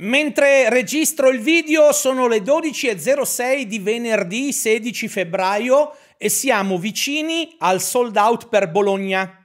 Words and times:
Mentre 0.00 0.70
registro 0.70 1.28
il 1.28 1.40
video 1.40 1.90
sono 1.92 2.28
le 2.28 2.38
12.06 2.38 3.62
di 3.62 3.80
venerdì 3.80 4.52
16 4.52 5.08
febbraio 5.08 5.92
e 6.16 6.28
siamo 6.28 6.78
vicini 6.78 7.56
al 7.58 7.80
sold 7.80 8.16
out 8.16 8.46
per 8.46 8.70
Bologna. 8.70 9.44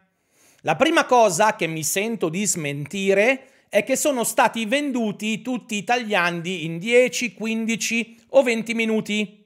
La 0.62 0.76
prima 0.76 1.06
cosa 1.06 1.56
che 1.56 1.66
mi 1.66 1.84
sento 1.84 2.30
di 2.30 2.46
smentire 2.46 3.66
è 3.68 3.84
che 3.84 3.96
sono 3.96 4.24
stati 4.24 4.68
venduti 4.68 5.42
tutti 5.42 5.74
i 5.74 5.84
tagliandi 5.84 6.66
in 6.66 6.78
10, 6.78 7.34
15 7.34 8.26
o 8.30 8.44
20 8.44 8.74
minuti. 8.76 9.46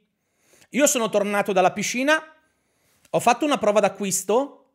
Io 0.71 0.87
sono 0.87 1.07
tornato 1.07 1.53
dalla 1.53 1.71
piscina, 1.71 2.21
ho 3.11 3.19
fatto 3.21 3.45
una 3.45 3.57
prova 3.57 3.79
d'acquisto 3.79 4.71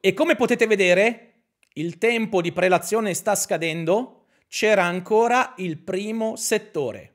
e 0.00 0.14
come 0.14 0.34
potete 0.34 0.66
vedere 0.66 1.32
il 1.74 1.98
tempo 1.98 2.40
di 2.40 2.52
prelazione 2.52 3.12
sta 3.12 3.34
scadendo 3.34 4.15
c'era 4.48 4.84
ancora 4.84 5.54
il 5.56 5.78
primo 5.78 6.36
settore. 6.36 7.14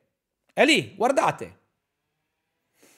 È 0.54 0.66
lì, 0.66 0.94
guardate. 0.96 1.60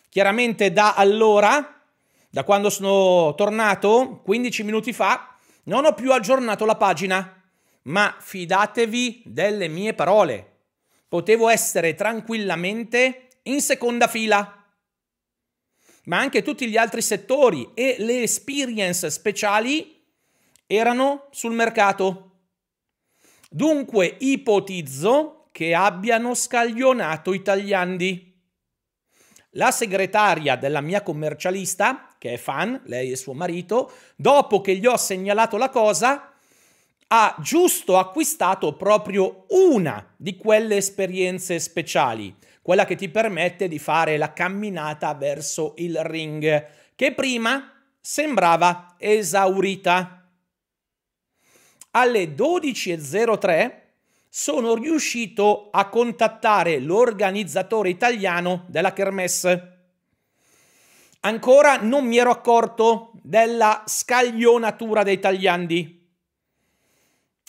Chiaramente 0.09 0.71
da 0.71 0.93
allora, 0.95 1.81
da 2.29 2.43
quando 2.43 2.69
sono 2.69 3.33
tornato, 3.35 4.21
15 4.23 4.63
minuti 4.63 4.93
fa, 4.93 5.37
non 5.63 5.85
ho 5.85 5.93
più 5.93 6.11
aggiornato 6.11 6.65
la 6.65 6.75
pagina, 6.75 7.41
ma 7.83 8.15
fidatevi 8.19 9.23
delle 9.25 9.67
mie 9.67 9.93
parole. 9.93 10.51
Potevo 11.07 11.49
essere 11.49 11.95
tranquillamente 11.95 13.29
in 13.43 13.61
seconda 13.61 14.07
fila. 14.07 14.65
Ma 16.05 16.17
anche 16.17 16.41
tutti 16.41 16.67
gli 16.67 16.75
altri 16.75 17.01
settori 17.01 17.71
e 17.73 17.95
le 17.99 18.23
experience 18.23 19.09
speciali 19.09 20.03
erano 20.65 21.27
sul 21.31 21.53
mercato. 21.53 22.32
Dunque 23.55 24.15
ipotizzo 24.19 25.49
che 25.51 25.75
abbiano 25.75 26.33
scaglionato 26.33 27.33
i 27.33 27.43
tagliandi. 27.43 28.35
La 29.51 29.69
segretaria 29.69 30.55
della 30.55 30.81
mia 30.81 31.03
commercialista, 31.03 32.15
che 32.17 32.33
è 32.33 32.37
fan, 32.37 32.81
lei 32.85 33.11
e 33.11 33.15
suo 33.15 33.33
marito, 33.33 33.91
dopo 34.15 34.59
che 34.59 34.75
gli 34.75 34.87
ho 34.87 34.97
segnalato 34.97 35.57
la 35.57 35.69
cosa, 35.69 36.33
ha 37.05 37.35
giusto 37.41 37.99
acquistato 37.99 38.75
proprio 38.75 39.45
una 39.49 40.03
di 40.17 40.35
quelle 40.35 40.77
esperienze 40.77 41.59
speciali, 41.59 42.35
quella 42.63 42.85
che 42.85 42.95
ti 42.95 43.07
permette 43.07 43.67
di 43.67 43.77
fare 43.77 44.17
la 44.17 44.33
camminata 44.33 45.13
verso 45.13 45.73
il 45.77 46.03
ring, 46.03 46.65
che 46.95 47.13
prima 47.13 47.71
sembrava 48.01 48.95
esaurita 48.97 50.22
alle 51.95 52.33
12.03 52.33 53.81
sono 54.29 54.73
riuscito 54.73 55.69
a 55.71 55.89
contattare 55.89 56.79
l'organizzatore 56.79 57.89
italiano 57.89 58.65
della 58.67 58.93
Kermesse. 58.93 59.69
Ancora 61.21 61.77
non 61.77 62.05
mi 62.05 62.17
ero 62.17 62.31
accorto 62.31 63.11
della 63.21 63.83
scaglionatura 63.85 65.03
dei 65.03 65.19
tagliandi, 65.19 66.09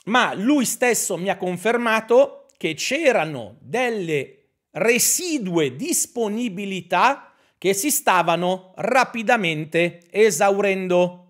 ma 0.05 0.35
lui 0.35 0.67
stesso 0.67 1.17
mi 1.17 1.31
ha 1.31 1.37
confermato 1.37 2.47
che 2.59 2.75
c'erano 2.75 3.57
delle 3.61 4.41
residue 4.73 5.75
disponibilità 5.77 7.33
che 7.57 7.73
si 7.73 7.91
stavano 7.91 8.75
rapidamente 8.77 10.03
esaurendo 10.11 11.24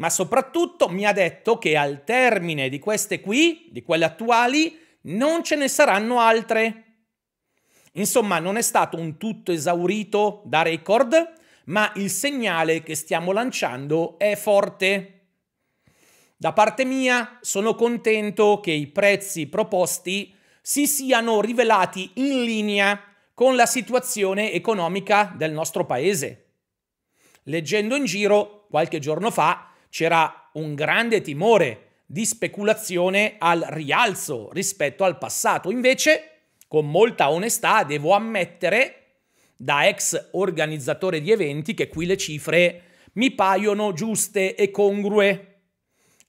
ma 0.00 0.08
soprattutto 0.08 0.88
mi 0.88 1.04
ha 1.04 1.12
detto 1.12 1.58
che 1.58 1.76
al 1.76 2.04
termine 2.04 2.70
di 2.70 2.78
queste 2.78 3.20
qui, 3.20 3.68
di 3.70 3.82
quelle 3.82 4.06
attuali, 4.06 4.78
non 5.02 5.44
ce 5.44 5.56
ne 5.56 5.68
saranno 5.68 6.20
altre. 6.20 6.84
Insomma, 7.92 8.38
non 8.38 8.56
è 8.56 8.62
stato 8.62 8.96
un 8.96 9.18
tutto 9.18 9.52
esaurito 9.52 10.40
da 10.46 10.62
record, 10.62 11.32
ma 11.66 11.92
il 11.96 12.08
segnale 12.08 12.82
che 12.82 12.94
stiamo 12.94 13.32
lanciando 13.32 14.18
è 14.18 14.36
forte. 14.36 15.16
Da 16.34 16.54
parte 16.54 16.86
mia 16.86 17.36
sono 17.42 17.74
contento 17.74 18.60
che 18.60 18.72
i 18.72 18.86
prezzi 18.86 19.48
proposti 19.48 20.34
si 20.62 20.86
siano 20.86 21.42
rivelati 21.42 22.10
in 22.14 22.42
linea 22.44 22.98
con 23.34 23.54
la 23.54 23.66
situazione 23.66 24.52
economica 24.52 25.34
del 25.36 25.52
nostro 25.52 25.84
paese. 25.84 26.46
Leggendo 27.44 27.96
in 27.96 28.06
giro 28.06 28.66
qualche 28.70 28.98
giorno 28.98 29.30
fa 29.30 29.69
c'era 29.90 30.50
un 30.54 30.74
grande 30.74 31.20
timore 31.20 31.88
di 32.06 32.24
speculazione 32.24 33.34
al 33.38 33.60
rialzo 33.68 34.50
rispetto 34.52 35.04
al 35.04 35.18
passato. 35.18 35.70
Invece, 35.70 36.30
con 36.66 36.88
molta 36.88 37.30
onestà, 37.30 37.84
devo 37.84 38.12
ammettere, 38.12 38.94
da 39.56 39.86
ex 39.86 40.30
organizzatore 40.32 41.20
di 41.20 41.30
eventi, 41.30 41.74
che 41.74 41.88
qui 41.88 42.06
le 42.06 42.16
cifre 42.16 42.82
mi 43.12 43.32
paiono 43.32 43.92
giuste 43.92 44.54
e 44.54 44.70
congrue. 44.70 45.46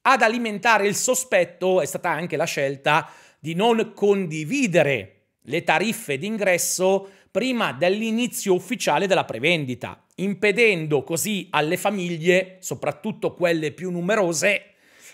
Ad 0.02 0.22
alimentare 0.22 0.88
il 0.88 0.96
sospetto 0.96 1.80
è 1.80 1.86
stata 1.86 2.10
anche 2.10 2.36
la 2.36 2.46
scelta 2.46 3.10
di 3.40 3.54
non 3.54 3.94
condividere 3.96 5.22
le 5.44 5.64
tariffe 5.64 6.18
d'ingresso 6.18 7.10
prima 7.32 7.72
dell'inizio 7.72 8.54
ufficiale 8.54 9.08
della 9.08 9.26
prevendita, 9.26 10.04
impedendo 10.22 11.04
così 11.04 11.48
alle 11.52 11.78
famiglie, 11.78 12.58
soprattutto 12.60 13.34
quelle 13.34 13.72
più 13.72 13.92
numerose, 13.92 14.66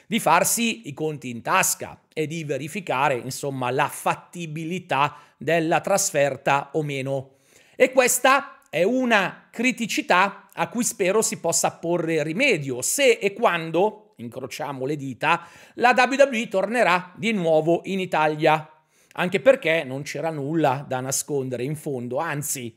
di 0.05 0.19
farsi 0.19 0.87
i 0.87 0.93
conti 0.93 1.29
in 1.29 1.41
tasca 1.41 1.99
e 2.13 2.27
di 2.27 2.43
verificare, 2.43 3.15
insomma, 3.15 3.69
la 3.71 3.89
fattibilità 3.89 5.17
della 5.37 5.81
trasferta 5.81 6.69
o 6.73 6.83
meno. 6.83 7.35
E 7.75 7.91
questa 7.91 8.61
è 8.69 8.83
una 8.83 9.49
criticità 9.51 10.47
a 10.53 10.69
cui 10.69 10.83
spero 10.83 11.21
si 11.21 11.39
possa 11.39 11.71
porre 11.71 12.23
rimedio 12.23 12.81
se 12.81 13.11
e 13.13 13.33
quando, 13.33 14.13
incrociamo 14.17 14.85
le 14.85 14.95
dita, 14.95 15.47
la 15.75 15.93
WWE 15.95 16.47
tornerà 16.47 17.13
di 17.15 17.31
nuovo 17.33 17.81
in 17.85 17.99
Italia. 17.99 18.71
Anche 19.13 19.39
perché 19.39 19.83
non 19.83 20.03
c'era 20.03 20.29
nulla 20.29 20.85
da 20.87 20.99
nascondere 20.99 21.63
in 21.63 21.75
fondo, 21.75 22.17
anzi, 22.17 22.73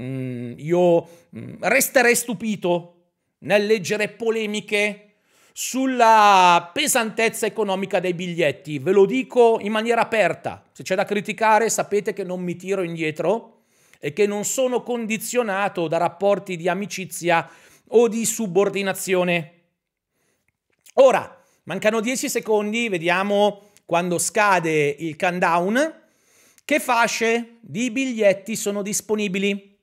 Mm, 0.00 0.54
io 0.56 1.08
mm, 1.36 1.54
resterei 1.60 2.16
stupito 2.16 2.94
nel 3.40 3.66
leggere 3.66 4.08
polemiche 4.08 5.04
sulla 5.52 6.70
pesantezza 6.72 7.46
economica 7.46 8.00
dei 8.00 8.12
biglietti. 8.12 8.80
Ve 8.80 8.90
lo 8.90 9.06
dico 9.06 9.58
in 9.60 9.70
maniera 9.70 10.00
aperta. 10.00 10.64
Se 10.72 10.82
c'è 10.82 10.96
da 10.96 11.04
criticare, 11.04 11.70
sapete 11.70 12.12
che 12.12 12.24
non 12.24 12.42
mi 12.42 12.56
tiro 12.56 12.82
indietro 12.82 13.62
e 14.00 14.12
che 14.12 14.26
non 14.26 14.44
sono 14.44 14.82
condizionato 14.82 15.86
da 15.86 15.96
rapporti 15.98 16.56
di 16.56 16.68
amicizia 16.68 17.48
o 17.88 18.08
di 18.08 18.24
subordinazione. 18.24 19.52
Ora, 20.94 21.40
mancano 21.64 22.00
10 22.00 22.28
secondi, 22.28 22.88
vediamo 22.88 23.70
quando 23.84 24.18
scade 24.18 24.96
il 24.98 25.16
countdown. 25.16 26.02
Che 26.64 26.80
fasce 26.80 27.58
di 27.60 27.90
biglietti 27.92 28.56
sono 28.56 28.82
disponibili? 28.82 29.73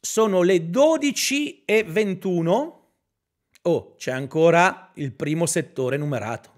Sono 0.00 0.42
le 0.42 0.70
12 0.70 1.64
e 1.64 1.82
21. 1.82 2.90
Oh, 3.62 3.94
c'è 3.96 4.12
ancora 4.12 4.92
il 4.94 5.12
primo 5.12 5.46
settore 5.46 5.96
numerato. 5.96 6.54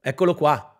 Eccolo 0.00 0.34
qua. 0.34 0.72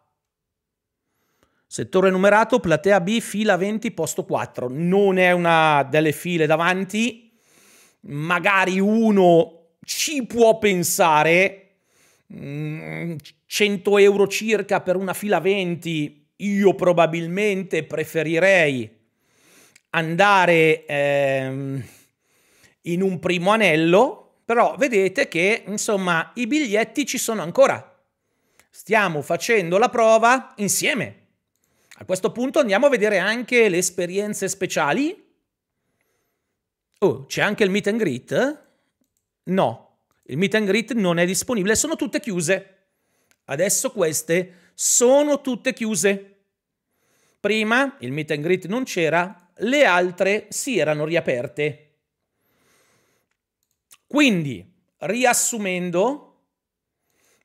Settore 1.66 2.08
numerato, 2.08 2.60
platea 2.60 3.00
B, 3.02 3.20
fila 3.20 3.56
20, 3.58 3.90
posto 3.90 4.24
4. 4.24 4.68
Non 4.70 5.18
è 5.18 5.32
una 5.32 5.82
delle 5.82 6.12
file 6.12 6.46
davanti. 6.46 7.38
Magari 8.00 8.80
uno 8.80 9.74
ci 9.84 10.24
può 10.24 10.56
pensare. 10.56 11.64
100 12.26 13.90
mm, 13.90 13.98
euro 13.98 14.26
circa 14.28 14.80
per 14.80 14.96
una 14.96 15.12
fila 15.12 15.40
20. 15.40 16.30
Io 16.36 16.74
probabilmente 16.74 17.84
preferirei 17.84 18.97
andare 19.90 20.84
ehm, 20.86 21.84
in 22.82 23.02
un 23.02 23.18
primo 23.18 23.50
anello, 23.50 24.40
però 24.44 24.76
vedete 24.76 25.28
che 25.28 25.64
insomma 25.66 26.32
i 26.34 26.46
biglietti 26.46 27.06
ci 27.06 27.18
sono 27.18 27.42
ancora. 27.42 27.84
Stiamo 28.70 29.22
facendo 29.22 29.78
la 29.78 29.88
prova 29.88 30.54
insieme. 30.56 31.26
A 32.00 32.04
questo 32.04 32.30
punto 32.30 32.60
andiamo 32.60 32.86
a 32.86 32.90
vedere 32.90 33.18
anche 33.18 33.68
le 33.68 33.78
esperienze 33.78 34.48
speciali. 34.48 35.26
Oh, 37.00 37.26
c'è 37.26 37.42
anche 37.42 37.64
il 37.64 37.70
meet 37.70 37.88
and 37.88 37.98
greet? 37.98 38.62
No, 39.44 39.98
il 40.24 40.36
meet 40.36 40.54
and 40.54 40.66
greet 40.66 40.92
non 40.92 41.18
è 41.18 41.26
disponibile, 41.26 41.74
sono 41.74 41.96
tutte 41.96 42.20
chiuse. 42.20 42.76
Adesso 43.46 43.90
queste 43.90 44.70
sono 44.74 45.40
tutte 45.40 45.72
chiuse. 45.72 46.36
Prima 47.40 47.96
il 48.00 48.12
meet 48.12 48.30
and 48.30 48.42
greet 48.42 48.66
non 48.66 48.84
c'era, 48.84 49.47
le 49.58 49.84
altre 49.84 50.46
si 50.50 50.78
erano 50.78 51.04
riaperte. 51.04 51.84
Quindi, 54.06 54.64
riassumendo, 54.98 56.46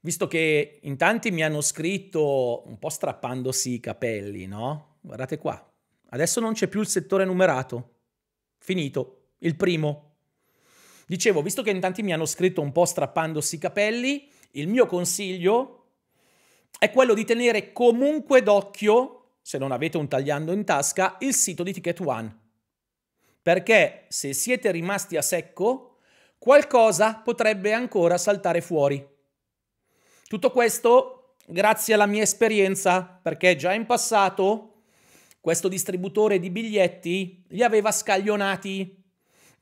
visto 0.02 0.28
che 0.28 0.80
in 0.82 0.98
tanti 0.98 1.32
mi 1.32 1.44
hanno 1.44 1.62
scritto 1.62 2.64
un 2.66 2.80
po' 2.80 2.90
strappandosi 2.90 3.74
i 3.74 3.80
capelli, 3.80 4.46
no? 4.46 4.98
Guardate 5.02 5.38
qua, 5.38 5.74
adesso 6.10 6.40
non 6.40 6.54
c'è 6.54 6.68
più 6.68 6.80
il 6.80 6.88
settore 6.88 7.26
numerato, 7.26 7.96
finito, 8.58 9.32
il 9.40 9.56
primo. 9.56 10.12
Dicevo, 11.06 11.42
visto 11.42 11.62
che 11.62 11.72
in 11.72 11.82
tanti 11.82 12.02
mi 12.02 12.14
hanno 12.14 12.26
scritto 12.26 12.62
un 12.62 12.72
po' 12.72 12.86
strappandosi 12.86 13.56
i 13.56 13.60
capelli, 13.60 14.30
il 14.52 14.68
mio 14.68 14.86
consiglio 14.86 15.80
è 16.80 16.92
quello 16.92 17.14
di 17.14 17.26
tenere 17.26 17.74
comunque 17.74 18.42
d'occhio, 18.42 19.23
se 19.44 19.58
non 19.58 19.74
avete 19.74 19.98
un 19.98 20.08
tagliando 20.08 20.54
in 20.54 20.64
tasca, 20.64 21.18
il 21.20 21.36
sito 21.36 21.64
di 21.64 21.74
Ticket 21.74 22.00
One. 22.00 22.40
Perché 23.42 24.06
se 24.08 24.32
siete 24.34 24.72
rimasti 24.72 25.18
a 25.18 25.22
secco, 25.22 25.98
qualcosa 26.38 27.16
potrebbe 27.22 27.74
ancora 27.74 28.18
saltare 28.18 28.62
fuori. 28.62 29.06
Tutto 30.26 30.50
questo 30.50 31.36
grazie 31.46 31.94
alla 31.94 32.06
mia 32.06 32.24
esperienza, 32.24 33.02
perché 33.04 33.58
già 33.58 33.74
in 33.74 33.86
passato 33.86 34.84
questo 35.42 35.68
distributore 35.68 36.40
di 36.40 36.50
biglietti 36.50 37.44
li 37.50 37.64
aveva 37.64 37.92
scaglionati. 37.92 39.04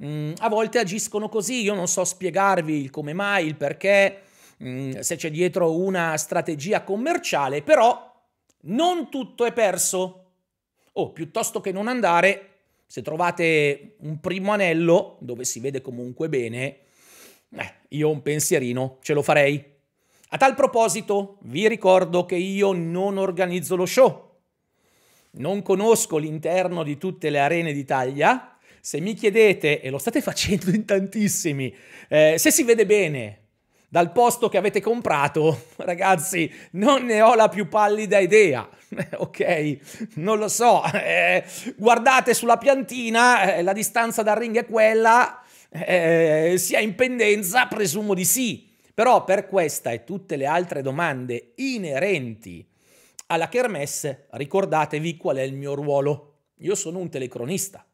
Mm, 0.06 0.34
a 0.38 0.48
volte 0.48 0.78
agiscono 0.78 1.28
così, 1.28 1.64
io 1.64 1.74
non 1.74 1.88
so 1.88 2.04
spiegarvi 2.04 2.84
il 2.84 2.92
come 2.92 3.14
mai, 3.14 3.48
il 3.48 3.56
perché, 3.56 4.22
mm, 4.64 5.00
se 5.00 5.16
c'è 5.16 5.32
dietro 5.32 5.76
una 5.76 6.16
strategia 6.18 6.84
commerciale, 6.84 7.64
però 7.64 8.11
non 8.62 9.10
tutto 9.10 9.46
è 9.46 9.54
perso. 9.54 10.26
O 10.94 11.02
oh, 11.04 11.12
piuttosto 11.12 11.62
che 11.62 11.72
non 11.72 11.88
andare, 11.88 12.50
se 12.86 13.02
trovate 13.02 13.96
un 14.00 14.20
primo 14.20 14.52
anello 14.52 15.18
dove 15.22 15.46
si 15.46 15.62
vede 15.62 15.82
comunque 15.82 16.28
bene, 16.28 16.80
eh, 17.56 17.74
io 17.90 18.10
un 18.10 18.22
pensierino 18.22 18.98
ce 19.02 19.14
lo 19.14 19.22
farei. 19.22 19.64
A 20.34 20.38
tal 20.38 20.56
proposito, 20.56 21.38
vi 21.44 21.68
ricordo 21.68 22.26
che 22.26 22.36
io 22.36 22.74
non 22.74 23.18
organizzo 23.18 23.76
lo 23.76 23.86
show. 23.86 24.30
Non 25.32 25.62
conosco 25.62 26.18
l'interno 26.18 26.84
di 26.84 26.98
tutte 26.98 27.30
le 27.30 27.40
arene 27.40 27.72
d'Italia. 27.72 28.58
Se 28.82 29.00
mi 29.00 29.14
chiedete, 29.14 29.82
e 29.82 29.90
lo 29.90 29.98
state 29.98 30.20
facendo 30.22 30.72
in 30.72 30.86
tantissimi, 30.86 31.74
eh, 32.10 32.36
se 32.38 32.52
si 32.52 32.64
vede 32.64 32.86
bene 32.86 33.41
dal 33.92 34.14
posto 34.14 34.48
che 34.48 34.58
avete 34.58 34.80
comprato, 34.80 35.64
ragazzi, 35.84 36.50
non 36.72 37.04
ne 37.04 37.22
ho 37.22 37.36
la 37.36 37.50
più 37.50 37.68
pallida 37.68 38.20
idea. 38.20 38.66
ok, 39.18 40.14
non 40.16 40.38
lo 40.38 40.48
so. 40.48 40.82
Eh, 40.94 41.44
guardate 41.76 42.34
sulla 42.34 42.56
piantina, 42.56 43.56
eh, 43.56 43.62
la 43.62 43.74
distanza 43.74 44.24
dal 44.24 44.38
ring 44.38 44.58
è 44.58 44.66
quella, 44.66 45.44
eh, 45.70 46.56
si 46.58 46.74
è 46.74 46.80
in 46.80 46.96
pendenza, 46.96 47.68
presumo 47.68 48.14
di 48.14 48.24
sì. 48.24 48.74
Però 48.94 49.26
per 49.26 49.46
questa 49.48 49.92
e 49.92 50.06
tutte 50.06 50.38
le 50.38 50.46
altre 50.46 50.82
domande 50.82 51.52
inerenti 51.56 52.66
alla 53.28 53.50
Kermesse, 53.50 54.28
ricordatevi 54.30 55.18
qual 55.18 55.36
è 55.36 55.42
il 55.42 55.54
mio 55.54 55.74
ruolo. 55.74 56.36
Io 56.60 56.76
sono 56.76 57.00
un 57.00 57.10
telecronista. 57.10 57.86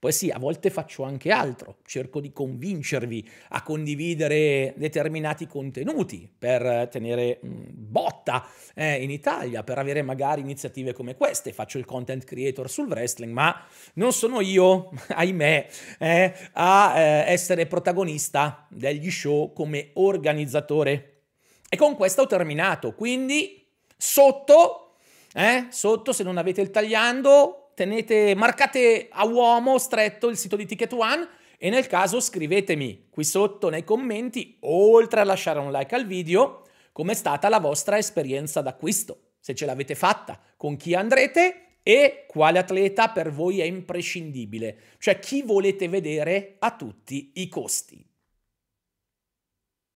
Poi 0.00 0.12
sì, 0.12 0.30
a 0.30 0.38
volte 0.38 0.70
faccio 0.70 1.02
anche 1.02 1.30
altro, 1.30 1.76
cerco 1.84 2.20
di 2.20 2.32
convincervi 2.32 3.28
a 3.50 3.62
condividere 3.62 4.72
determinati 4.78 5.46
contenuti 5.46 6.26
per 6.38 6.88
tenere 6.90 7.38
mm, 7.44 7.64
botta 7.68 8.46
eh, 8.74 9.02
in 9.02 9.10
Italia, 9.10 9.62
per 9.62 9.76
avere 9.76 10.00
magari 10.00 10.40
iniziative 10.40 10.94
come 10.94 11.16
queste. 11.16 11.52
Faccio 11.52 11.76
il 11.76 11.84
content 11.84 12.24
creator 12.24 12.70
sul 12.70 12.88
wrestling, 12.88 13.30
ma 13.30 13.62
non 13.94 14.14
sono 14.14 14.40
io, 14.40 14.88
ahimè, 15.12 15.68
eh, 15.98 16.34
a 16.52 16.98
eh, 16.98 17.30
essere 17.30 17.66
protagonista 17.66 18.66
degli 18.70 19.10
show 19.10 19.52
come 19.52 19.90
organizzatore. 19.92 21.24
E 21.68 21.76
con 21.76 21.94
questo 21.94 22.22
ho 22.22 22.26
terminato, 22.26 22.94
quindi 22.94 23.68
sotto, 23.98 24.94
eh, 25.34 25.66
sotto 25.68 26.14
se 26.14 26.22
non 26.22 26.38
avete 26.38 26.62
il 26.62 26.70
tagliando, 26.70 27.59
tenete, 27.80 28.34
marcate 28.34 29.08
a 29.10 29.24
uomo 29.24 29.78
stretto 29.78 30.28
il 30.28 30.36
sito 30.36 30.54
di 30.54 30.66
Ticket 30.66 30.92
One 30.92 31.26
e 31.56 31.70
nel 31.70 31.86
caso 31.86 32.20
scrivetemi 32.20 33.06
qui 33.08 33.24
sotto 33.24 33.70
nei 33.70 33.84
commenti, 33.84 34.58
oltre 34.60 35.20
a 35.20 35.24
lasciare 35.24 35.60
un 35.60 35.72
like 35.72 35.94
al 35.94 36.04
video, 36.04 36.66
com'è 36.92 37.14
stata 37.14 37.48
la 37.48 37.58
vostra 37.58 37.96
esperienza 37.96 38.60
d'acquisto, 38.60 39.30
se 39.40 39.54
ce 39.54 39.64
l'avete 39.64 39.94
fatta, 39.94 40.38
con 40.58 40.76
chi 40.76 40.94
andrete 40.94 41.78
e 41.82 42.26
quale 42.28 42.58
atleta 42.58 43.08
per 43.08 43.32
voi 43.32 43.60
è 43.60 43.64
imprescindibile, 43.64 44.76
cioè 44.98 45.18
chi 45.18 45.40
volete 45.40 45.88
vedere 45.88 46.56
a 46.58 46.76
tutti 46.76 47.30
i 47.36 47.48
costi. 47.48 48.09